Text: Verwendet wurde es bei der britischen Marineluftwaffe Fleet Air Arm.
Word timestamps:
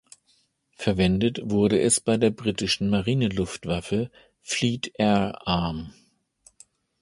Verwendet 0.77 1.41
wurde 1.43 1.79
es 1.79 1.99
bei 1.99 2.17
der 2.17 2.31
britischen 2.31 2.89
Marineluftwaffe 2.89 4.09
Fleet 4.43 4.91
Air 4.97 5.45
Arm. 5.47 5.93